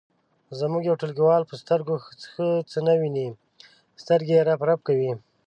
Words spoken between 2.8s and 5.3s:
نه ویني سترګې یې رپ رپ کوي.